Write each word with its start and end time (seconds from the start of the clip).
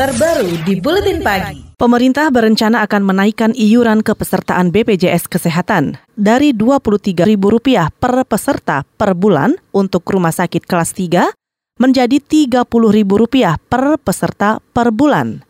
terbaru 0.00 0.64
di 0.64 0.80
Buletin 0.80 1.20
Pagi. 1.20 1.76
Pemerintah 1.76 2.32
berencana 2.32 2.80
akan 2.88 3.04
menaikkan 3.04 3.52
iuran 3.52 4.00
kepesertaan 4.00 4.72
BPJS 4.72 5.28
Kesehatan 5.28 6.00
dari 6.16 6.56
Rp23.000 6.56 7.36
per 8.00 8.24
peserta 8.24 8.88
per 8.96 9.12
bulan 9.12 9.60
untuk 9.76 10.08
rumah 10.08 10.32
sakit 10.32 10.64
kelas 10.64 10.96
3 10.96 11.36
menjadi 11.84 12.16
Rp30.000 12.16 13.60
per 13.68 14.00
peserta 14.00 14.64
per 14.72 14.88
bulan. 14.88 15.44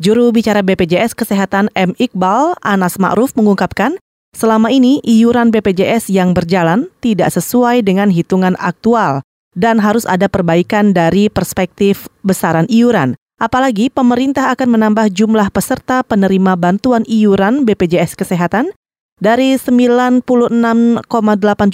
Juru 0.00 0.32
bicara 0.32 0.64
BPJS 0.64 1.12
Kesehatan 1.12 1.68
M. 1.76 1.92
Iqbal, 2.00 2.56
Anas 2.64 2.96
Ma'ruf 2.96 3.36
mengungkapkan, 3.36 4.00
selama 4.32 4.72
ini 4.72 5.04
iuran 5.04 5.52
BPJS 5.52 6.08
yang 6.08 6.32
berjalan 6.32 6.88
tidak 7.04 7.28
sesuai 7.28 7.84
dengan 7.84 8.08
hitungan 8.08 8.56
aktual 8.56 9.20
dan 9.52 9.84
harus 9.84 10.08
ada 10.08 10.32
perbaikan 10.32 10.96
dari 10.96 11.28
perspektif 11.28 12.08
besaran 12.24 12.64
iuran. 12.72 13.20
Apalagi 13.42 13.90
pemerintah 13.90 14.54
akan 14.54 14.78
menambah 14.78 15.10
jumlah 15.10 15.50
peserta 15.50 16.06
penerima 16.06 16.54
bantuan 16.54 17.02
iuran 17.10 17.66
BPJS 17.66 18.14
Kesehatan 18.14 18.70
dari 19.18 19.58
96,8 19.58 20.22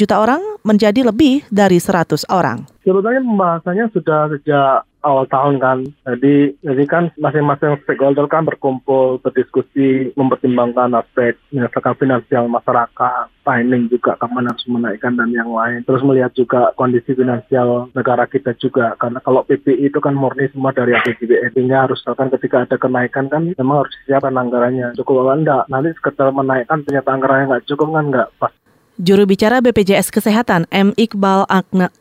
juta 0.01 0.17
orang 0.17 0.41
menjadi 0.65 1.05
lebih 1.05 1.45
dari 1.53 1.77
100 1.77 2.25
orang. 2.33 2.65
Sebetulnya 2.81 3.21
pembahasannya 3.21 3.85
sudah 3.93 4.33
sejak 4.33 4.89
awal 5.09 5.27
tahun 5.27 5.57
kan. 5.59 5.79
Jadi 6.05 6.61
jadi 6.61 6.85
kan 6.85 7.05
masing-masing 7.17 7.81
stakeholder 7.83 8.29
kan 8.29 8.45
berkumpul 8.45 9.19
berdiskusi 9.25 10.13
mempertimbangkan 10.13 10.93
aspek 11.01 11.41
misalkan 11.49 11.97
finansial 11.97 12.45
masyarakat, 12.47 13.25
timing 13.43 13.89
juga 13.89 14.21
kapan 14.21 14.53
harus 14.53 14.65
menaikkan 14.69 15.17
dan 15.17 15.33
yang 15.33 15.49
lain. 15.49 15.81
Terus 15.89 16.05
melihat 16.05 16.33
juga 16.37 16.77
kondisi 16.77 17.17
finansial 17.17 17.89
negara 17.97 18.29
kita 18.29 18.53
juga 18.61 18.93
karena 19.01 19.25
kalau 19.25 19.41
PPI 19.49 19.89
itu 19.89 19.99
kan 20.05 20.13
murni 20.13 20.53
semua 20.53 20.77
dari 20.77 20.93
APBN 20.93 21.57
sehingga 21.57 21.89
harus 21.89 22.05
kan 22.05 22.29
ketika 22.29 22.69
ada 22.69 22.77
kenaikan 22.77 23.33
kan 23.33 23.49
memang 23.57 23.85
harus 23.85 23.95
disiapkan 24.05 24.37
anggarannya. 24.37 24.93
Cukup 25.01 25.25
apa 25.25 25.33
enggak? 25.41 25.63
Nanti 25.73 25.89
sekedar 25.97 26.29
menaikkan 26.31 26.85
ternyata 26.85 27.09
anggarannya 27.17 27.47
nggak 27.57 27.67
cukup 27.67 27.89
kan 27.97 28.05
nggak 28.13 28.29
pas 28.37 28.53
Juru 28.99 29.31
bicara 29.31 29.63
BPJS 29.63 30.11
Kesehatan 30.11 30.67
M. 30.75 30.91
Iqbal 30.99 31.47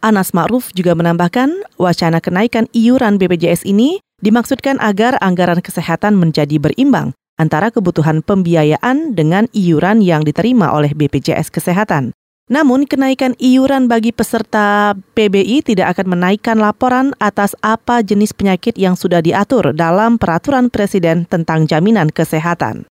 Anas 0.01 0.33
Ma'ruf 0.33 0.73
juga 0.73 0.97
menambahkan 0.97 1.77
wacana 1.77 2.17
kenaikan 2.17 2.65
iuran 2.73 3.21
BPJS 3.21 3.69
ini 3.69 4.01
dimaksudkan 4.25 4.81
agar 4.81 5.13
anggaran 5.21 5.61
kesehatan 5.61 6.17
menjadi 6.17 6.57
berimbang 6.57 7.13
antara 7.37 7.69
kebutuhan 7.69 8.25
pembiayaan 8.25 9.13
dengan 9.13 9.45
iuran 9.53 10.01
yang 10.01 10.25
diterima 10.25 10.73
oleh 10.73 10.89
BPJS 10.97 11.53
Kesehatan. 11.53 12.17
Namun, 12.49 12.89
kenaikan 12.89 13.37
iuran 13.37 13.85
bagi 13.85 14.09
peserta 14.09 14.97
PBI 15.13 15.69
tidak 15.69 15.93
akan 15.93 16.17
menaikkan 16.17 16.57
laporan 16.57 17.13
atas 17.21 17.53
apa 17.61 18.01
jenis 18.01 18.33
penyakit 18.33 18.73
yang 18.73 18.97
sudah 18.97 19.21
diatur 19.21 19.69
dalam 19.77 20.17
peraturan 20.17 20.73
Presiden 20.73 21.29
tentang 21.29 21.69
jaminan 21.69 22.09
kesehatan. 22.09 22.89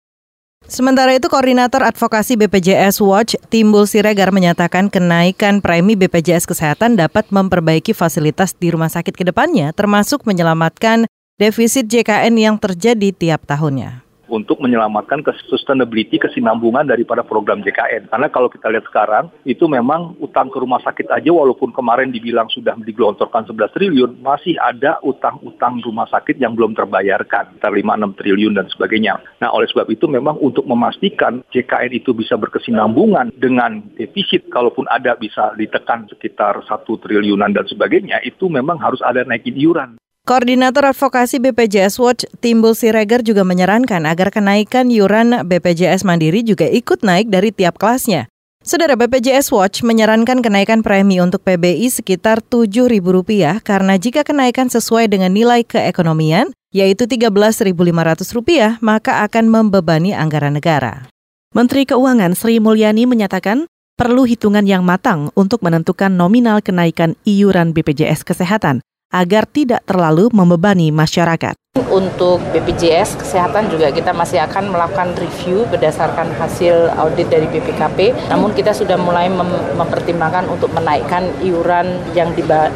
Sementara 0.71 1.11
itu, 1.17 1.27
Koordinator 1.27 1.83
Advokasi 1.83 2.39
BPJS 2.39 3.03
Watch, 3.03 3.35
Timbul 3.51 3.91
Siregar 3.91 4.31
menyatakan 4.31 4.87
kenaikan 4.87 5.59
premi 5.59 5.99
BPJS 5.99 6.47
Kesehatan 6.47 6.95
dapat 6.95 7.27
memperbaiki 7.35 7.91
fasilitas 7.91 8.55
di 8.55 8.71
rumah 8.71 8.87
sakit 8.87 9.17
ke 9.17 9.27
depannya, 9.27 9.75
termasuk 9.75 10.23
menyelamatkan 10.29 11.11
defisit 11.41 11.91
JKN 11.91 12.39
yang 12.39 12.57
terjadi 12.61 13.11
tiap 13.11 13.49
tahunnya 13.49 14.10
untuk 14.31 14.63
menyelamatkan 14.63 15.27
ke 15.27 15.35
sustainability, 15.51 16.17
kesinambungan 16.23 16.87
daripada 16.87 17.27
program 17.27 17.61
JKN. 17.61 18.09
Karena 18.09 18.31
kalau 18.31 18.49
kita 18.49 18.71
lihat 18.71 18.87
sekarang, 18.87 19.29
itu 19.43 19.67
memang 19.67 20.15
utang 20.23 20.49
ke 20.49 20.63
rumah 20.63 20.79
sakit 20.81 21.11
aja 21.11 21.31
walaupun 21.35 21.75
kemarin 21.75 22.15
dibilang 22.15 22.47
sudah 22.49 22.79
digelontorkan 22.81 23.45
11 23.51 23.75
triliun, 23.75 24.11
masih 24.23 24.57
ada 24.63 25.03
utang-utang 25.03 25.83
rumah 25.83 26.07
sakit 26.09 26.39
yang 26.39 26.55
belum 26.55 26.79
terbayarkan, 26.79 27.59
sekitar 27.59 27.75
5-6 27.75 28.19
triliun 28.19 28.55
dan 28.55 28.67
sebagainya. 28.71 29.19
Nah, 29.43 29.51
oleh 29.51 29.67
sebab 29.69 29.91
itu 29.91 30.07
memang 30.07 30.39
untuk 30.39 30.65
memastikan 30.65 31.43
JKN 31.51 31.93
itu 31.99 32.15
bisa 32.15 32.39
berkesinambungan 32.39 33.35
dengan 33.37 33.83
defisit, 33.99 34.47
kalaupun 34.55 34.87
ada 34.89 35.19
bisa 35.19 35.53
ditekan 35.59 36.07
sekitar 36.07 36.63
1 36.63 36.71
triliunan 37.03 37.51
dan 37.51 37.67
sebagainya, 37.67 38.23
itu 38.23 38.47
memang 38.47 38.79
harus 38.79 39.03
ada 39.03 39.27
naikin 39.27 39.59
iuran. 39.59 39.99
Koordinator 40.31 40.87
Advokasi 40.87 41.43
BPJS 41.43 41.99
Watch 41.99 42.23
Timbul 42.39 42.79
Siregar 42.79 43.19
juga 43.27 43.43
menyarankan 43.43 44.07
agar 44.07 44.31
kenaikan 44.31 44.87
yuran 44.87 45.43
BPJS 45.43 46.07
Mandiri 46.07 46.47
juga 46.47 46.71
ikut 46.71 47.03
naik 47.03 47.35
dari 47.35 47.51
tiap 47.51 47.83
kelasnya. 47.83 48.31
Saudara 48.63 48.95
BPJS 48.95 49.51
Watch 49.51 49.83
menyarankan 49.83 50.39
kenaikan 50.39 50.87
premi 50.87 51.19
untuk 51.19 51.43
PBI 51.43 51.91
sekitar 51.91 52.47
Rp7.000 52.47 53.59
karena 53.67 53.99
jika 53.99 54.23
kenaikan 54.23 54.71
sesuai 54.71 55.11
dengan 55.11 55.35
nilai 55.35 55.67
keekonomian, 55.67 56.55
yaitu 56.71 57.11
Rp13.500, 57.11 58.79
maka 58.79 59.27
akan 59.27 59.51
membebani 59.51 60.15
anggaran 60.15 60.55
negara. 60.55 61.11
Menteri 61.59 61.83
Keuangan 61.91 62.39
Sri 62.39 62.63
Mulyani 62.63 63.03
menyatakan 63.03 63.67
perlu 63.99 64.31
hitungan 64.31 64.63
yang 64.63 64.87
matang 64.87 65.35
untuk 65.35 65.59
menentukan 65.67 66.15
nominal 66.15 66.63
kenaikan 66.63 67.19
iuran 67.27 67.75
BPJS 67.75 68.23
Kesehatan 68.23 68.79
agar 69.11 69.45
tidak 69.47 69.83
terlalu 69.85 70.31
membebani 70.31 70.95
masyarakat. 70.95 71.55
Untuk 71.91 72.43
BPJS 72.51 73.15
Kesehatan 73.15 73.71
juga 73.71 73.95
kita 73.95 74.11
masih 74.11 74.43
akan 74.43 74.75
melakukan 74.75 75.15
review 75.15 75.71
berdasarkan 75.71 76.35
hasil 76.35 76.91
audit 76.99 77.31
dari 77.31 77.47
BPKP. 77.47 78.27
Namun 78.27 78.51
kita 78.59 78.75
sudah 78.75 78.99
mulai 78.99 79.31
mem 79.31 79.47
mempertimbangkan 79.79 80.51
untuk 80.51 80.75
menaikkan 80.75 81.31
iuran 81.39 82.03
yang 82.11 82.35
diba 82.35 82.75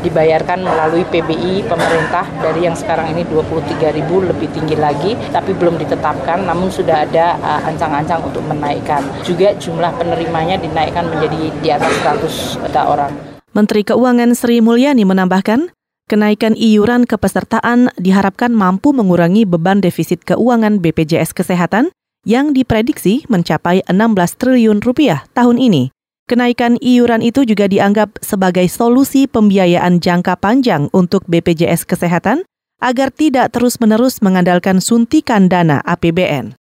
dibayarkan 0.00 0.64
melalui 0.64 1.04
PBI 1.08 1.68
pemerintah 1.68 2.24
dari 2.40 2.64
yang 2.64 2.72
sekarang 2.72 3.12
ini 3.12 3.28
23.000 3.28 4.08
lebih 4.08 4.48
tinggi 4.56 4.76
lagi, 4.76 5.12
tapi 5.28 5.52
belum 5.52 5.76
ditetapkan. 5.76 6.40
Namun 6.40 6.72
sudah 6.72 7.04
ada 7.04 7.36
uh, 7.44 7.60
ancang-ancang 7.68 8.24
uh, 8.24 8.28
untuk 8.32 8.40
menaikkan. 8.48 9.04
Juga 9.20 9.52
jumlah 9.52 9.92
penerimanya 10.00 10.56
dinaikkan 10.56 11.12
menjadi 11.12 11.52
di 11.60 11.68
atas 11.68 11.92
100 12.00 12.64
juta 12.64 12.88
orang. 12.88 13.29
Menteri 13.50 13.82
Keuangan 13.82 14.30
Sri 14.38 14.62
Mulyani 14.62 15.02
menambahkan, 15.02 15.74
kenaikan 16.06 16.54
iuran 16.54 17.02
kepesertaan 17.02 17.90
diharapkan 17.98 18.54
mampu 18.54 18.94
mengurangi 18.94 19.42
beban 19.42 19.82
defisit 19.82 20.22
keuangan 20.22 20.78
BPJS 20.78 21.34
Kesehatan 21.34 21.90
yang 22.22 22.54
diprediksi 22.54 23.26
mencapai 23.26 23.82
16 23.90 24.38
triliun 24.38 24.78
rupiah 24.78 25.26
tahun 25.34 25.58
ini. 25.58 25.90
Kenaikan 26.30 26.78
iuran 26.78 27.26
itu 27.26 27.42
juga 27.42 27.66
dianggap 27.66 28.22
sebagai 28.22 28.70
solusi 28.70 29.26
pembiayaan 29.26 29.98
jangka 29.98 30.38
panjang 30.38 30.86
untuk 30.94 31.26
BPJS 31.26 31.90
Kesehatan 31.90 32.46
agar 32.78 33.10
tidak 33.10 33.50
terus-menerus 33.50 34.22
mengandalkan 34.22 34.78
suntikan 34.78 35.50
dana 35.50 35.82
APBN. 35.82 36.59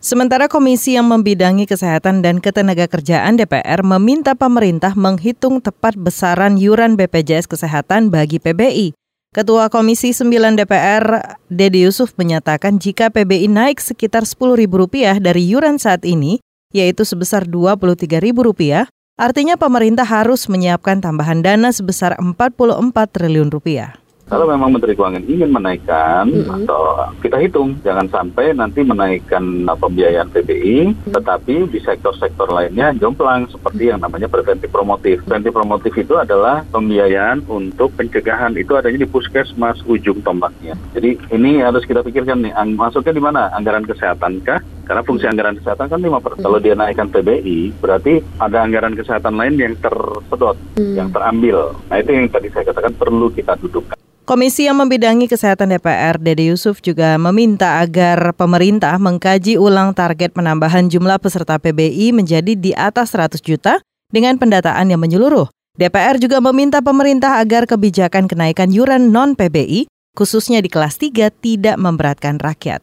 Sementara 0.00 0.48
komisi 0.48 0.96
yang 0.96 1.12
membidangi 1.12 1.68
kesehatan 1.68 2.24
dan 2.24 2.40
ketenagakerjaan 2.40 3.36
DPR 3.36 3.84
meminta 3.84 4.32
pemerintah 4.32 4.96
menghitung 4.96 5.60
tepat 5.60 5.92
besaran 5.92 6.56
yuran 6.56 6.96
BPJS 6.96 7.44
Kesehatan 7.44 8.08
bagi 8.08 8.40
PBI. 8.40 8.96
Ketua 9.36 9.68
Komisi 9.68 10.16
9 10.16 10.56
DPR, 10.56 11.36
Dedi 11.52 11.84
Yusuf 11.84 12.16
menyatakan 12.16 12.80
jika 12.80 13.12
PBI 13.12 13.52
naik 13.52 13.76
sekitar 13.76 14.24
Rp10.000 14.24 15.20
dari 15.20 15.42
yuran 15.44 15.76
saat 15.76 16.08
ini, 16.08 16.40
yaitu 16.72 17.04
sebesar 17.04 17.44
Rp23.000, 17.44 18.88
artinya 19.20 19.60
pemerintah 19.60 20.08
harus 20.08 20.48
menyiapkan 20.48 21.04
tambahan 21.04 21.44
dana 21.44 21.68
sebesar 21.76 22.16
44 22.16 22.88
triliun 23.12 23.52
rupiah. 23.52 23.99
Kalau 24.30 24.46
memang 24.46 24.70
Menteri 24.70 24.94
Keuangan 24.94 25.26
ingin 25.26 25.50
menaikkan 25.50 26.30
mm-hmm. 26.30 26.62
atau 26.62 26.82
kita 27.18 27.42
hitung 27.42 27.82
jangan 27.82 28.06
sampai 28.06 28.54
nanti 28.54 28.86
menaikkan 28.86 29.66
uh, 29.66 29.74
pembiayaan 29.74 30.30
PBI 30.30 30.94
mm-hmm. 30.94 31.12
tetapi 31.18 31.66
di 31.66 31.82
sektor-sektor 31.82 32.46
lainnya 32.46 32.94
jomplang 32.94 33.50
seperti 33.50 33.90
yang 33.90 33.98
namanya 33.98 34.30
preventif 34.30 34.70
promotif. 34.70 35.26
Preventif 35.26 35.50
promotif 35.50 35.92
itu 35.98 36.14
adalah 36.14 36.62
pembiayaan 36.70 37.42
untuk 37.50 37.90
pencegahan 37.98 38.54
itu 38.54 38.70
adanya 38.78 39.02
di 39.02 39.10
puskesmas 39.10 39.82
ujung 39.90 40.22
tombaknya. 40.22 40.78
Jadi 40.94 41.18
ini 41.34 41.58
harus 41.58 41.82
kita 41.82 42.06
pikirkan 42.06 42.46
nih 42.46 42.54
masuknya 42.78 43.18
di 43.18 43.22
mana? 43.22 43.50
Anggaran 43.50 43.82
kesehatan 43.82 44.46
kah? 44.46 44.62
Karena 44.90 45.06
fungsi 45.06 45.22
mm-hmm. 45.22 45.38
anggaran 45.38 45.54
kesehatan 45.62 45.86
kan 45.86 46.00
lima 46.02 46.18
per. 46.18 46.34
Kalau 46.42 46.58
dia 46.58 46.74
naikkan 46.74 47.06
PBI, 47.14 47.78
berarti 47.78 48.18
ada 48.42 48.58
anggaran 48.66 48.98
kesehatan 48.98 49.38
lain 49.38 49.54
yang 49.54 49.78
tersedot, 49.78 50.58
yang 50.74 51.14
terambil. 51.14 51.78
Nah 51.86 52.02
itu 52.02 52.10
yang 52.10 52.26
tadi 52.26 52.50
saya 52.50 52.66
katakan 52.74 52.98
perlu 52.98 53.30
kita 53.30 53.54
dudukkan. 53.62 53.94
Komisi 54.26 54.66
yang 54.66 54.82
membidangi 54.82 55.30
kesehatan 55.30 55.70
DPR, 55.70 56.18
Dede 56.18 56.50
Yusuf 56.50 56.82
juga 56.82 57.14
meminta 57.22 57.78
agar 57.78 58.34
pemerintah 58.34 58.98
mengkaji 58.98 59.62
ulang 59.62 59.94
target 59.94 60.34
penambahan 60.34 60.90
jumlah 60.90 61.22
peserta 61.22 61.62
PBI 61.62 62.10
menjadi 62.10 62.58
di 62.58 62.74
atas 62.74 63.14
100 63.14 63.38
juta 63.46 63.78
dengan 64.10 64.42
pendataan 64.42 64.90
yang 64.90 64.98
menyeluruh. 64.98 65.46
DPR 65.78 66.18
juga 66.18 66.42
meminta 66.42 66.82
pemerintah 66.82 67.38
agar 67.38 67.66
kebijakan 67.70 68.26
kenaikan 68.26 68.74
yuran 68.74 69.14
non-PBI, 69.14 69.86
khususnya 70.18 70.58
di 70.58 70.70
kelas 70.70 70.98
3, 70.98 71.30
tidak 71.30 71.78
memberatkan 71.78 72.42
rakyat. 72.42 72.82